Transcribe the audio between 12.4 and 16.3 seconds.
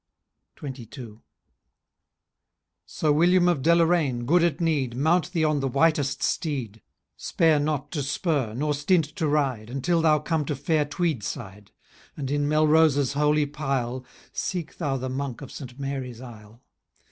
Melrose's holy pile Seek thou the Monk of St Mary's